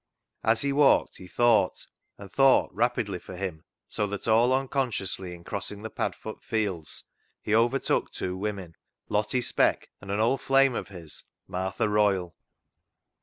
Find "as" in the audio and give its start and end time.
0.43-0.61